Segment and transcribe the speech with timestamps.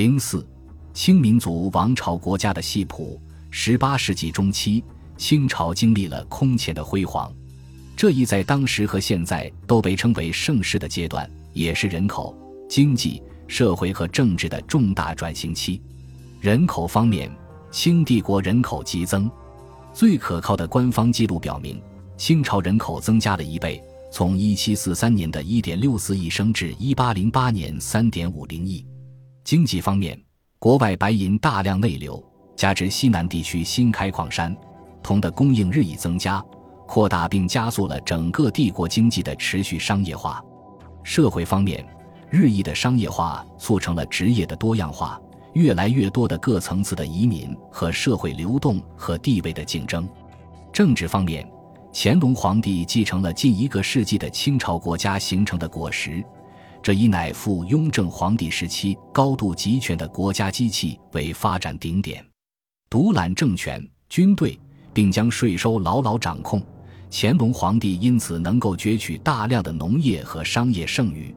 [0.00, 0.42] 零四，
[0.94, 3.20] 清民族王朝国家的系谱。
[3.50, 4.82] 十八世纪中期，
[5.18, 7.30] 清朝经历了空前的辉煌，
[7.94, 12.34] 这一在当时和现在都被称为盛世的阶段，也是人口、
[12.66, 15.82] 经济、社会和政治的重大转型期。
[16.40, 17.30] 人口方面，
[17.70, 19.30] 清帝国人口激增，
[19.92, 21.78] 最可靠的官方记录表明，
[22.16, 23.78] 清朝人口增加了一倍，
[24.10, 28.82] 从一七四三年的一点六四亿升至一八零八年三点五零亿。
[29.42, 30.20] 经济方面，
[30.58, 32.22] 国外白银大量内流。
[32.56, 34.54] 加之西南地区新开矿山，
[35.02, 36.44] 铜的供应日益增加，
[36.86, 40.44] 扩大并加速了整个帝国经济的持续商业化。
[41.02, 41.82] 社会方面，
[42.28, 45.18] 日益的商业化促成了职业的多样化，
[45.54, 50.06] 越来越多的各层次的移民和社会流动和地位的竞争。
[50.70, 51.50] 政治方面，
[51.94, 56.22] 乾隆皇帝继承了近一个世纪的清朝国家形成的果实，
[56.82, 62.24] 这一乃赴雍正皇帝时期高度集权的国家机器为发展顶点。
[62.88, 64.58] 独揽政权、军队，
[64.94, 66.62] 并将税收牢牢掌控，
[67.10, 71.34] 乾隆皇帝因此能够攫取大量的农业和商业剩余。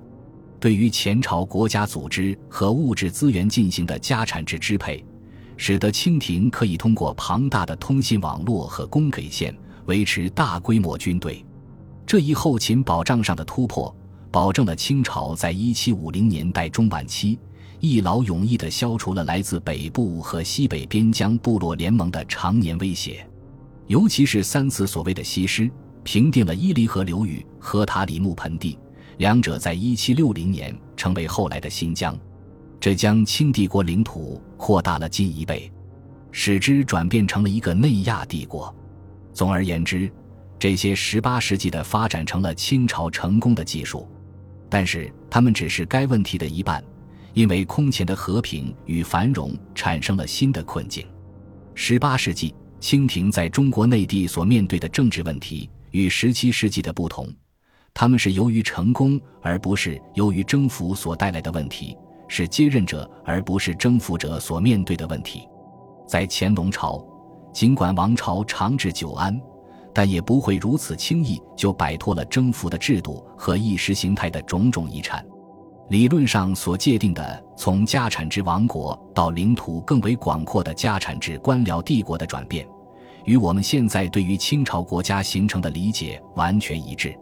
[0.62, 5.06] 对于前朝国家组织和物质资源进行的家产制支配，
[5.58, 9.54] 使得清廷可以通过庞大的通信网络和供给线
[9.88, 11.46] 维持大规模军队。
[12.06, 13.94] 这一后勤保障上的突破，
[14.34, 17.38] 保证了清朝在一七五零年代中晚期。
[17.80, 23.24] 一劳永逸地消除了来自北部和西北边疆部落联盟的常年威胁，
[23.86, 25.70] 尤其是三次所谓的西施，
[26.04, 28.80] 平定了伊犁河流域和塔里木盆地，
[29.18, 32.18] 两者在一七六零年成为后来的新疆，
[32.80, 35.72] 这将清帝国领土扩大了近一倍，
[36.32, 38.74] 使之转变成了一个内亚帝国。
[39.32, 40.12] 总而言之，
[40.58, 44.08] 这些十八世纪的发展成了清朝成功的技术，
[44.74, 46.84] 但是他们只是该问题的一半。
[47.34, 51.06] 因为空前的和平与繁荣产生了新的困境。
[51.76, 57.28] 十八世纪，清廷在中国内地所面对的政治问题与十七世纪的不同，
[57.94, 61.96] 他们是由于成功而不是由于征服所带来的问题，
[62.28, 65.48] 是接任者而不是征服者所面对的问题。
[66.08, 67.04] 在乾隆朝，
[67.52, 69.40] 尽管王朝长治久安，
[69.94, 75.24] 但也不会如此轻易就摆脱了征服的制度和意识形态的种种遗产。
[75.90, 82.66] 理论上所界定的从家产制王国到领土更为广阔的家产制官僚帝国的转变，
[83.26, 87.14] 与我们现在对于清朝国家形成的理解完全一致。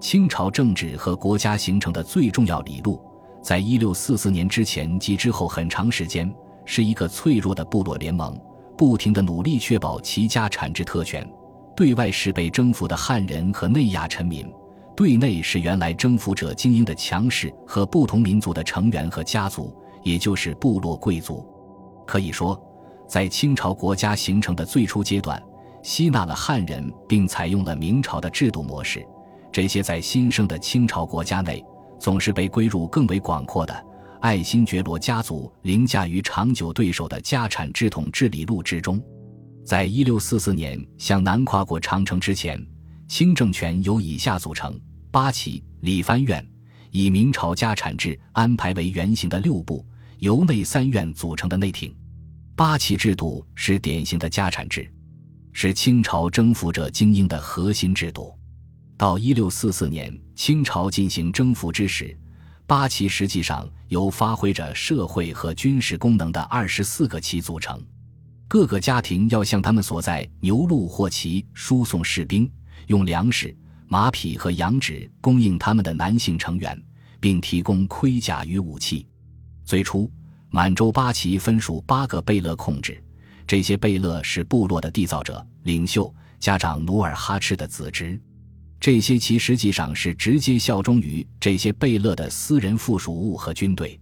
[0.00, 3.00] 清朝政治和国家形成的最重要理路，
[3.42, 6.32] 在一六四四年之前及之后很长时间，
[6.64, 8.38] 是一个脆弱的部落联盟，
[8.78, 11.28] 不停地努力确保其家产制特权，
[11.76, 14.50] 对外是被征服的汉人和内亚臣民。
[14.96, 21.46] 对内是原来征服者精英的强势和不同民族的成员和家族，也就是部落贵族。
[22.06, 22.58] 可以说，
[23.06, 25.40] 在清朝国家形成的最初阶段，
[25.82, 29.06] 吸纳了汉人，并采用了明朝的制度模式。
[29.52, 31.62] 这些在新生的清朝国家内，
[31.98, 33.86] 总是被归入更为广阔的
[34.20, 38.98] 爱新觉罗家族凌驾于长久对手的家产制统治理路之中。
[39.66, 42.64] 在一六四四年向南跨过长城之前。
[43.08, 46.44] 清政权由以下组成：八旗、理藩院，
[46.90, 49.84] 以明朝家产制安排为原型的六部，
[50.18, 51.94] 由内三院组成的内廷。
[52.54, 54.88] 八旗制度是典型的家产制，
[55.52, 58.32] 是清朝征服者精英的核心制度。
[58.96, 62.16] 到一六四四年，清朝进行征服之时，
[62.66, 67.80] 八旗实际上由发挥着社会和军事功能的二十四个旗组成，
[68.48, 72.50] 各个家庭要向他们所在牛鹿或骑输送士兵。
[72.86, 73.56] 用粮食、
[73.88, 76.80] 马匹和羊脂供应他们的男性成员，
[77.18, 79.04] 并提供盔甲与武器。
[79.64, 80.08] 最初，
[80.50, 83.02] 满洲八旗分属八个贝勒控制，
[83.44, 88.20] 这些贝勒是部落的缔造者、领袖、加上努尔哈赤的子侄。
[88.78, 93.98] 这些旗实际上是直接效忠于这些贝勒的私人附属物和军队。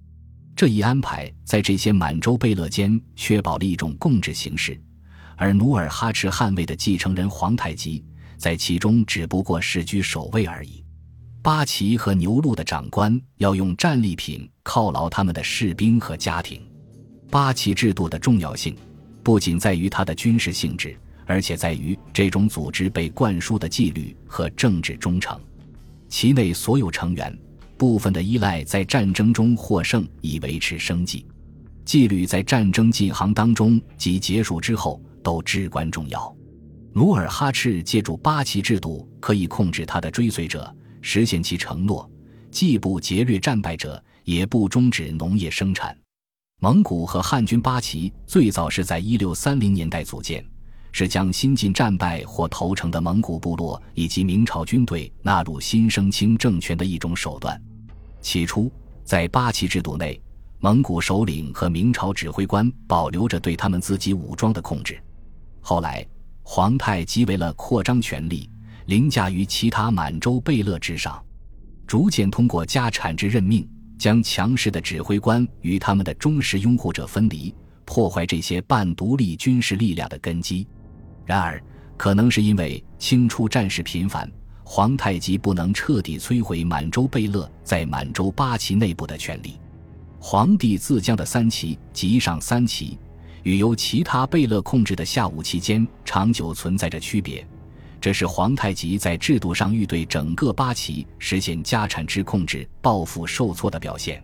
[0.57, 4.81] 这一安排在这些满洲贝勒间确保了一种共治形式，
[5.37, 8.05] 而努尔哈赤汗位的继承人皇太极。
[8.37, 10.85] 在其中只不过是居首位而已。
[11.41, 16.61] 八旗和牛鹿的长官要用战利品犒劳他们的士兵和家庭。
[17.31, 18.77] 八旗制度的重要性
[19.23, 20.97] 不仅在于它的军事性质，
[21.27, 25.41] 而且在于这种组织被灌输的纪律和政治忠诚。
[26.09, 27.37] 其内所有成员
[27.77, 31.27] 部分的依赖在战争中获胜以维持生计。
[31.85, 36.35] 纪律在战争进行当中及结束之后都至关重要。
[36.93, 42.09] 努尔哈赤借助八旗制度，可以控制他的追随者，实现其承诺，
[42.51, 45.97] 既不劫掠战败者，也不终止农业生产。
[46.61, 50.43] 蒙古和汉军八旗最早是在一六三零年代组建，
[50.95, 57.61] 是将新近战败或投诚的蒙古部落以及明朝军队纳入新生清政权的一种手段。
[58.21, 58.71] 起初，
[59.03, 60.23] 在八旗制度内，
[60.61, 64.97] 蒙古首领和明朝指挥官保留着对他们自己武装的控制。
[65.61, 66.07] 后来，
[66.45, 68.49] 皇太极为了扩张权力，
[68.87, 71.21] 凌驾于其他满洲贝勒之上，
[71.89, 73.69] 逐渐通过家产制任命。
[73.97, 77.55] 将强势的指挥官与他们的忠实拥护者分离，
[77.85, 80.67] 破坏这些半独立军事力量的根基。
[81.25, 81.63] 然而，
[81.97, 84.31] 可能是因为清初战事频繁，
[84.63, 89.59] 皇太极不能彻底摧毁满洲贝勒在满洲八旗内部的权力。
[90.19, 92.99] 皇帝自将的三旗及上三旗，
[93.43, 97.47] 与由其他贝勒控制的下五旗间长久存在着区别。
[98.01, 104.23] 这是皇太极在制度上欲对整个八旗实现家产制控制抱负受挫的表现。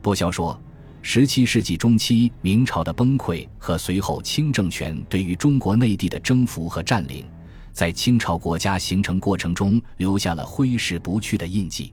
[0.00, 0.60] 不消说，
[1.04, 7.24] 十七世纪中期明朝的崩溃和随后清政权对于中国内地的征服和占领，
[7.72, 11.92] 在清朝国家形成过程中留下了挥之不去的印记。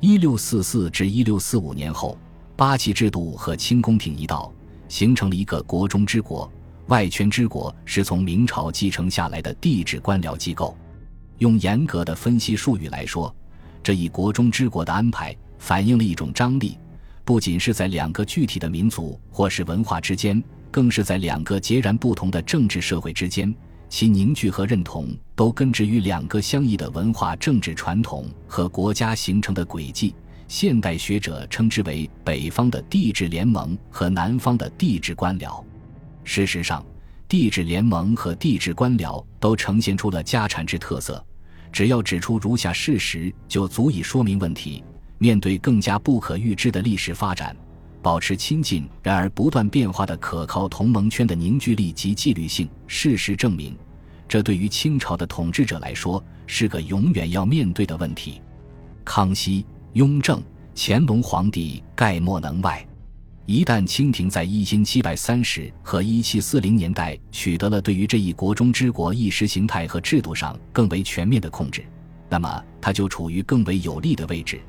[0.00, 2.16] 一六四四至一六四五年后，
[2.56, 4.50] 八旗制度和清宫廷一道，
[4.88, 6.50] 形成了一个国中之国。
[6.86, 10.74] 外权之国是从明朝继承下来的帝制官僚机构。
[11.36, 13.32] 用严格的分析术语来说，
[13.82, 16.78] 这一国中之国的安排反映了一种张力，
[17.28, 23.54] 不仅是在两个具体的民族或是文化之间，更是在两个截然不同的政治社会之间。
[23.90, 30.14] 其凝聚和认同都根植于两个相异的文化政治传统和国家形成的轨迹。
[30.46, 35.62] 现代学者称之为北方的地质联盟和南方的地质官僚。
[36.24, 36.82] 事实上，
[37.28, 41.22] 地质联盟和地质官僚都呈现出了家产制特色。
[41.70, 44.82] 只要指出如下事实，就足以说明问题。
[45.18, 47.54] 面对更加不可预知的历史发展，
[48.00, 52.68] 保持亲近然而不断变化的可靠同盟圈的凝聚力及纪律性。
[52.86, 53.76] 事实证明，
[54.28, 58.40] 这对于清朝的统治者来说是个永远要面对的问题。
[59.04, 60.42] 康熙、雍正、
[60.74, 62.84] 乾隆皇帝概莫能外。
[63.46, 71.82] 一旦清廷在一千七百三十和一七四零年代取得了对于这一国中之国意识形态和制度上更为全面的控制，
[72.28, 74.60] 那么他就处于更为有利的位置，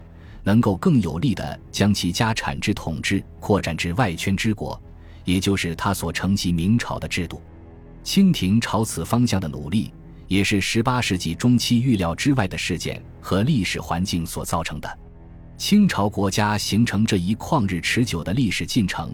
[0.44, 4.82] 能够更有力地将其家产制统治扩展至外圈之国，
[5.26, 7.42] 也就是他所承袭明朝的制度。
[8.04, 9.94] 清廷朝此方向的努力，
[10.28, 15.00] 也是十八世纪中期预料之外的事件和历史环境所造成的。
[15.58, 19.14] 清朝国家形成这一旷日持久的历史进程，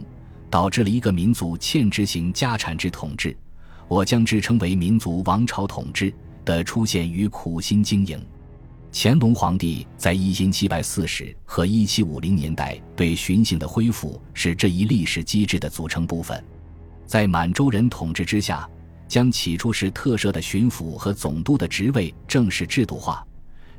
[0.49, 3.35] 导致了一个民族欠执行家产制统治，
[3.87, 6.13] 我将之称为民族王朝统治
[6.45, 8.23] 的出现与苦心经营。
[8.97, 16.41] 乾隆皇帝在一千七百四十和一七五零年代对巡幸的恢复，是这一历史机制的组成部分。
[17.05, 18.65] 在满洲人统治之下，
[19.05, 23.21] 将起初是特设的巡抚和总督的职位正式制度化。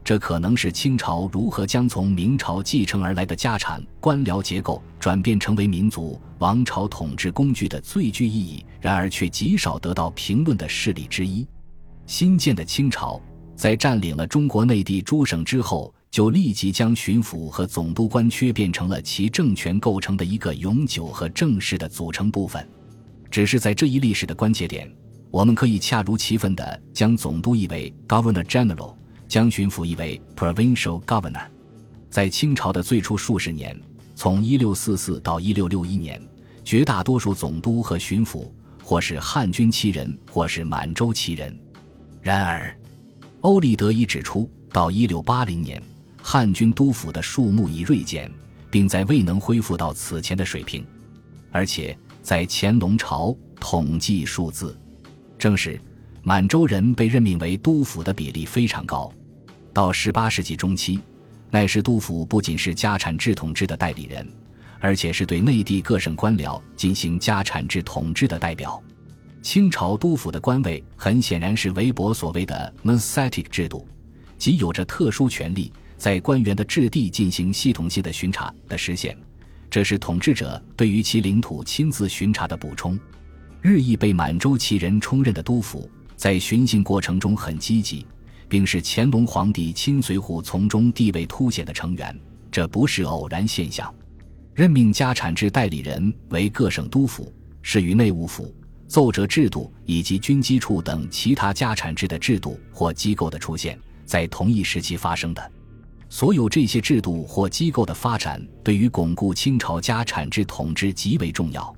[0.04, 11.46] 这可能是清朝如何将从明朝继承而来的家产官僚结构转变成为民族王朝统治工具的最具意义，然而却极少得到评论的事例之一。
[12.04, 13.18] 新建的清朝
[13.56, 22.68] 在占领了中国内地诸省之后，就立即将巡抚和总督官缺变成了其政权构成的一个永久和正式的组成部分。
[23.30, 24.88] 只是在这一历史的关节点，
[25.30, 28.94] 我们可以恰如其分地将总督译为 Governor General。
[29.28, 31.44] 将巡抚译为 provincial governor。
[32.08, 33.76] 在清朝的最初数十年，
[34.14, 36.22] 从1644到1661年，
[36.62, 38.48] 绝大多数总督和巡抚
[38.84, 41.58] 或是汉军旗人，或是满洲旗人。
[42.22, 42.72] 然而，
[43.46, 45.80] 欧立德已指出，到1680年，
[46.20, 48.28] 汉军督府的数目已锐减，
[48.72, 50.84] 并在未能恢复到此前的水平。
[51.52, 54.76] 而且，在乾隆朝统计数字，
[55.38, 55.80] 正是。
[56.24, 59.12] 满洲人被任命为督府的比例非常高，
[59.72, 60.98] 到十八世纪中期，
[61.48, 64.26] 奈氏督府不仅是家产制统治的代理人，
[64.80, 68.82] 而且是对内地各省官僚进行家产制统治的代表。
[69.46, 73.86] 清朝督府的官位很显然是韦伯所谓的 Monastic 制度，
[74.36, 79.16] 即有着特殊权利，在官员的质地进行系统性的巡查的实现。
[79.70, 82.98] 这是统治者对于其领土亲自巡查的补充。
[83.60, 85.88] 日益被满洲旗人充任的督府。
[86.16, 88.04] 在巡幸过程中很积极，
[88.48, 93.94] 并是乾隆皇帝亲随扈从中地位凸显的成员，这不是偶然现象。
[94.54, 98.52] 任命家产制代理人为各省督府，是与内务府、
[98.86, 105.52] 奏折制度以及军机处等其他家产制的制度或机构的出现在同一时期发生的。
[106.08, 111.74] 所有这些制度或机构的发展，对于巩固清朝家产制统治极为重要。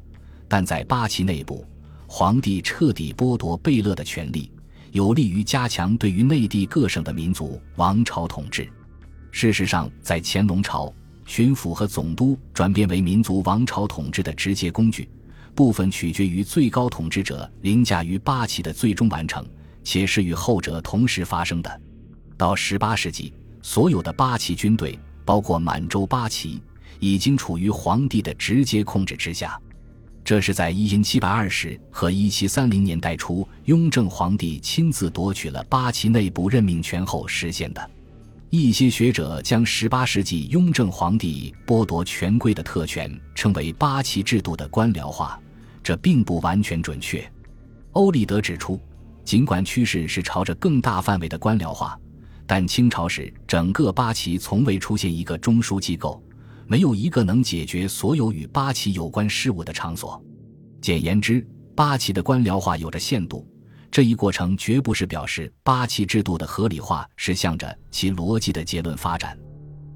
[0.47, 1.65] 但在八旗内部，
[2.07, 4.53] 皇帝彻底剥夺贝勒的权利，
[4.93, 8.71] 有利于加强对于内地各省的民族王朝统治。
[9.31, 10.93] 事实上，在乾隆朝，
[11.25, 15.09] 巡抚和总督转变为民族王朝统治的直接工具，
[15.59, 19.45] 部分取决于最高统治者凌驾于八旗的最终完成，
[19.83, 21.81] 且是与后者同时发生的。
[22.37, 26.63] 到十八世纪，所有的八旗军队，包括满洲八旗，
[27.01, 29.61] 已经处于皇帝的直接控制之下。
[30.23, 37.91] 这是在一七二十和一七三零年代初，雍正皇帝亲自夺取了八旗内部任命权后实现的。
[38.51, 45.39] 一些学者将十八世纪雍正皇帝剥夺权贵的特权称为八旗制度的官僚化，
[45.89, 47.27] 这并不完全准确。
[47.93, 48.79] 欧立德指出，
[49.25, 51.99] 尽管趋势是朝着更大范围的官僚化，
[52.47, 56.23] 但清朝时整个八旗从未出现一个中枢机构。
[56.67, 60.23] 没有一个能解决所有与八旗有关事务的场所。
[60.83, 61.43] 简言之，
[61.75, 63.49] 八旗的官僚化有着限度。
[63.91, 69.39] 这一过程绝不是表示八旗制度的合理化是向着其逻辑的结论发展。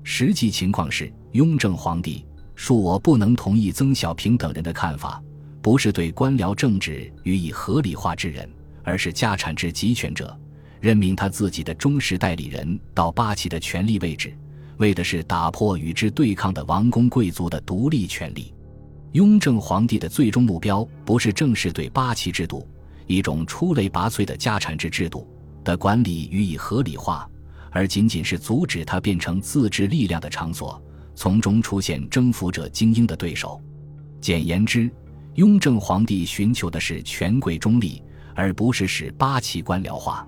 [0.02, 5.22] 实际情况是，雍正皇帝恕我不能同意曾小平等人的看法，
[5.62, 8.50] 不是对官僚政治予以合理化之人，
[8.82, 10.36] 而是家产制集权者
[10.80, 14.36] 任命他自己的忠实代理人到八旗的权力位置。
[14.78, 18.52] 为的是打破与之对抗的王公贵族的独立权利。
[19.12, 22.66] 雍正皇帝的最终目标不是正式对八旗制度
[23.06, 25.28] 一种出类拔萃的家产制制度
[25.62, 27.28] 的管理予以合理化，
[27.70, 30.82] 而仅仅是阻止它变成自治力量的场所，
[31.14, 33.62] 从中出现征服者精英的对手。
[34.20, 34.90] 简言之，
[35.36, 38.02] 雍正皇帝寻求的是权贵中立，
[38.34, 40.26] 而不是使八旗官僚化。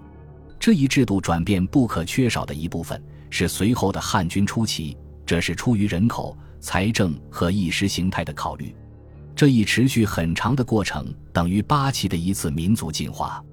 [0.59, 3.03] 这一制度转变不可缺少的一部分。
[3.31, 4.97] 是随后的汉军初期，
[5.27, 8.73] 这是出于人口、财政和意识形态的考虑。
[9.35, 13.45] 这一持续很长的过程等于八旗的一次民族进化。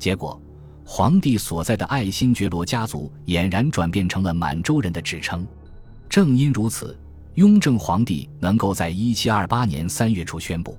[0.00, 0.42] 结果，
[0.84, 5.46] 皇帝所在的爱新觉罗家族俨然转变成了满洲人的指称。
[6.08, 6.98] 正因如此，
[7.36, 10.76] 雍正皇帝能够在一七二八年三月初宣布，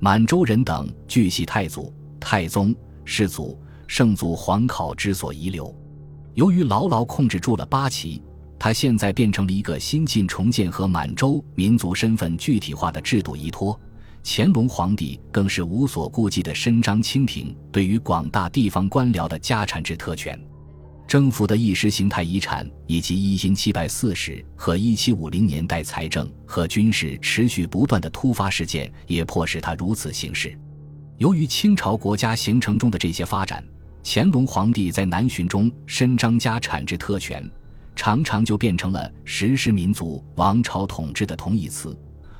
[0.00, 2.74] 满洲人等俱系太祖、太宗、
[3.04, 5.74] 世祖、圣祖皇考之所遗留。
[6.34, 8.22] 由于牢牢控制住了八旗，
[8.58, 13.78] 他现在变成了一个新晋重建和满洲民族身份具体化的制度依托。
[14.24, 20.38] 乾隆皇帝更是无所顾忌地伸张清廷对于广大地方官僚的家产制特权，
[21.08, 30.56] 征服的意识形态遗产，以及一七七百四十和一七五零年代财政和军事持续不断的突发事件，也迫使他如此行事。
[31.16, 33.64] 由于清朝国家形成中的这些发展。
[34.10, 37.46] 乾隆皇帝在南巡中伸张家产之特权，
[37.94, 41.98] 常常就变成了实施民族王朝统治的同义词。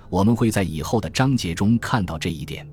[0.09, 2.67] 我们会在以后的章节中看到这一点。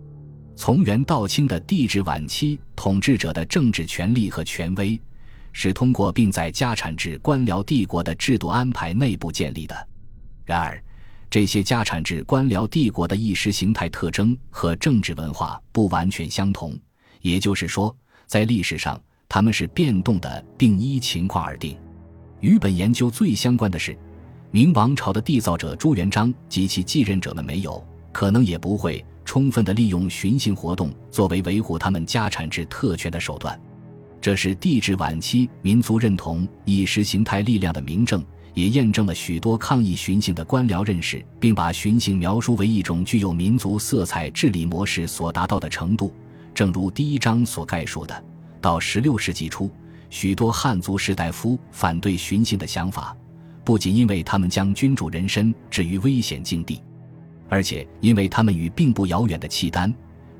[0.56, 4.98] 从元到清的帝制晚期统治者的政治权力和权威，
[5.58, 9.88] 是通过并在家产制官僚帝国的制度安排内部建立的。
[10.44, 10.84] 然而，
[11.30, 16.78] 这些家产制官僚帝国的意识形态特征和政治文化不完全相同，
[17.22, 17.96] 也就是说。
[18.28, 21.78] 在历史上，他们是变动的，并依情况而定。
[22.42, 23.98] 与本研究最相关的是，
[24.52, 27.82] 明王朝的缔造者朱元璋及其继任者们没有，
[28.12, 33.58] 可能也不会充分的利用巡幸活动作为维护他们家产制特权的手段。
[34.22, 46.14] 这是帝制晚期民族认同意识形态力量的明证，也验证了许多抗议巡行的官僚认识，并把巡行描述为一种具有民族色彩治理模式所达到的程度。
[46.54, 48.24] 正如第一章所概述的，
[48.62, 49.70] 到十六世纪初，
[50.10, 53.16] 许多汉族士大夫反对巡行的想法，
[53.64, 56.82] 不仅因为他们将君主人身置于危险境地，
[57.50, 59.94] 而且因为他们与并不遥远的契丹、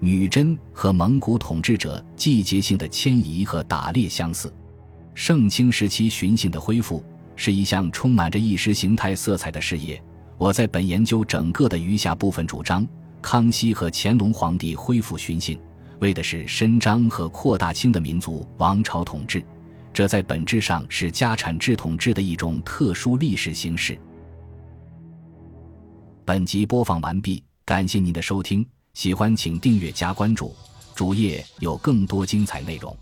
[0.06, 4.54] 女真和蒙古统治者季节性的迁移和打猎相似。
[5.16, 7.04] 盛清时期巡幸的恢复
[7.36, 10.00] 是一项充满着意识形态色彩的事业。
[10.38, 12.88] 我在本研究整个的余下部分主张，
[13.20, 15.60] 康熙和乾隆皇帝恢复巡幸。
[15.98, 19.44] 为的是伸张和扩大清的民族王朝统治，
[19.92, 23.98] 这在本质上是家产制统治的一种特殊历史形式。
[26.24, 28.64] 本集播放完毕，感谢您的收听，
[28.96, 30.56] 喜欢请订阅加关注，
[30.96, 32.98] 主页有更多精彩内容。